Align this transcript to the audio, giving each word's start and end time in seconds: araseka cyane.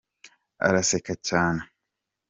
araseka 0.67 1.13
cyane. 1.27 1.61